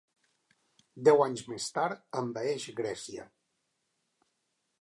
Deu 1.07 1.21
anys 1.25 1.43
més 1.51 1.69
tard 1.77 2.19
envaeix 2.23 2.65
Grècia. 2.83 3.29